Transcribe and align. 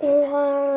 Teh. 0.00 0.73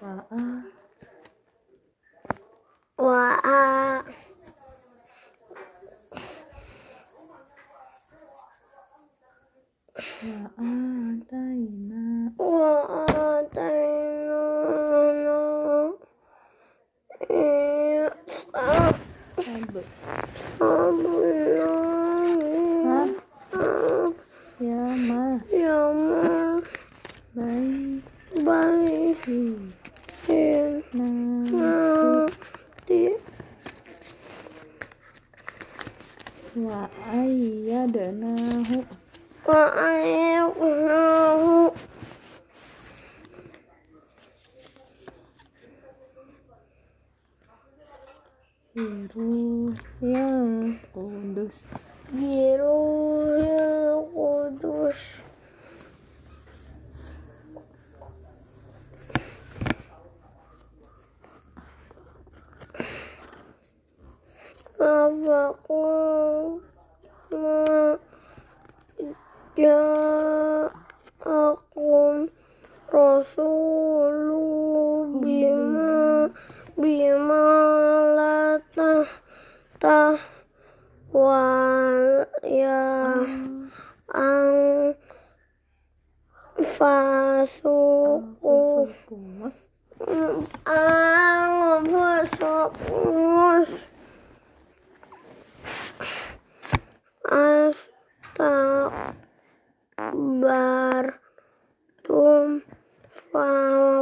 Wa'a. 0.00 0.40
Wa'atainana 10.24 12.32
Isa 17.28 18.08
sabullah 20.58 21.44
Ya 24.62 24.86
ma 24.96 25.42
ya 25.50 25.90
ma 25.92 26.62
baik 28.46 29.13
wa 36.60 36.84
ayyadnahu 37.08 38.84
biru. 48.76 49.72
Ya. 50.04 50.28
Kudus 50.92 51.56
biru 52.12 52.84
ya 53.40 53.96
kudus 54.12 55.24
Afakum 65.44 66.64
ma 67.36 68.00
ja'akum 69.60 70.72
rasulu 72.88 74.40
bima 75.20 76.32
bima 76.80 77.44
la 78.16 78.56
tah 78.72 80.16
wal 81.12 82.24
ya 82.40 83.20
ang 84.16 84.96
fasuku 86.56 88.88
ang 90.64 91.84
fasukus 91.92 93.53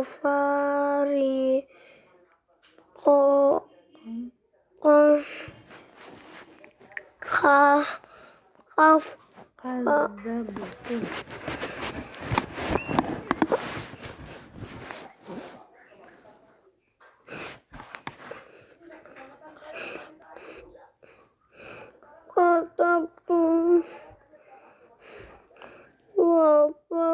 fafari 0.04 1.62
ko 2.98 3.18
kaf 4.82 5.26
kaf 7.22 9.04
kaf 9.62 10.02
katabtum 22.34 23.82
wafari 26.16 27.11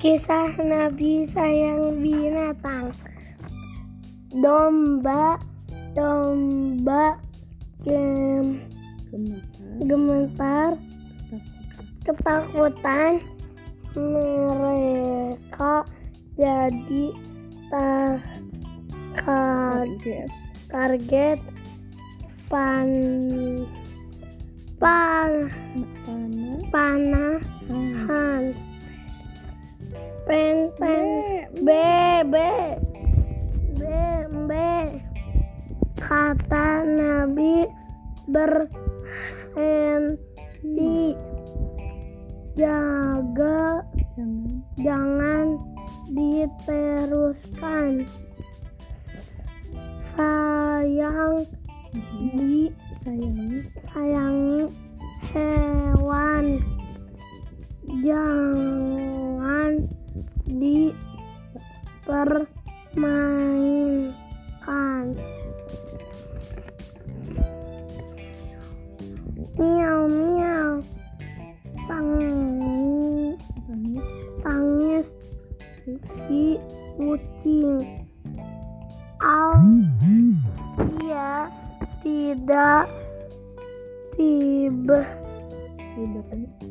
Kisah 0.00 0.56
Nabi 0.64 1.28
sayang 1.28 2.00
binatang. 2.00 2.88
Domba 4.32 5.36
Domba 5.92 7.20
gem, 7.84 8.64
gemetar 9.84 10.80
Ketakutan 12.00 13.20
Mereka 13.92 15.84
Jadi 16.32 17.12
tar, 17.68 18.24
kaget 19.20 20.30
Target 20.72 21.38
Pan 22.48 22.88
Pan 24.80 25.30
tanah 26.08 26.56
Panahan 26.72 28.69
Pen 30.24 30.70
pen. 30.78 31.04
B 31.60 31.70
B 32.30 32.34
B 33.76 33.82
B 34.46 34.50
kata 35.98 36.86
Nabi 36.86 37.66
berhenti. 38.30 38.78
Jaga. 42.58 43.82
Jangan 44.16 44.60
jangan 44.76 45.46
diteruskan. 46.12 48.04
Sayang 50.14 51.46
di 52.20 52.68
sayangi. 53.00 53.64
sayangi 53.90 54.68
hewan. 55.32 56.46
Jangan 57.90 58.69
tidak 82.30 82.86
tiba. 84.14 85.02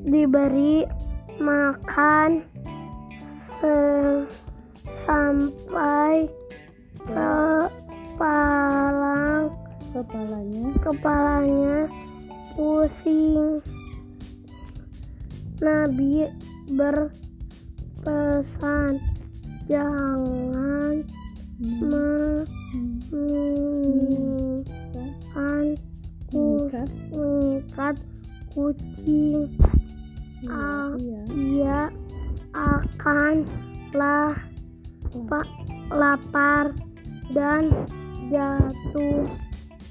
Diberi 0.07 0.87
makan 1.35 2.47
se- 3.59 4.23
sampai 5.03 6.31
kepala 7.03 9.51
kepalanya 9.91 10.71
kepalanya 10.79 11.91
pusing. 12.55 13.59
Nabi 15.59 16.23
ber 16.71 17.11
pesan 17.99 18.95
jangan 19.67 21.03
menginginkan 21.59 23.58
mengikat 27.11 27.95
kucing. 28.53 29.49
Ah. 30.47 30.95
iya. 30.95 31.19
ia 31.35 31.81
akan 32.55 33.43
lah 33.91 34.31
iya. 35.11 35.27
pa- 35.27 35.51
lapar 35.91 36.71
dan 37.33 37.67
jatuh 38.29 39.25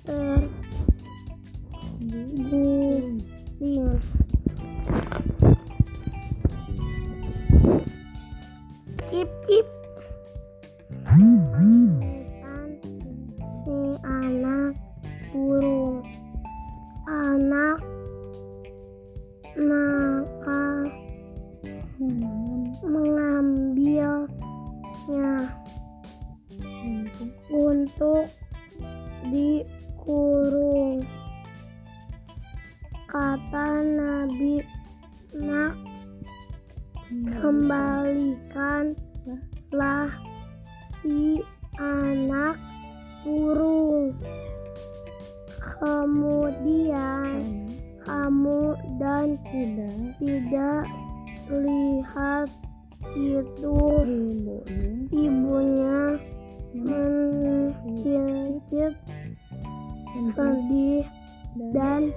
terguling 0.09 0.49
Kemudian 45.79 47.39
kamu 48.03 48.75
dan 48.99 49.39
tidak. 49.53 49.95
tidak 50.19 50.83
lihat 51.49 52.49
itu 53.17 53.81
ibunya. 54.05 54.61
ibunya 55.09 56.21
mencicit 56.77 58.93
sedih. 60.37 61.09
dan 61.75 61.75
dan 61.75 62.15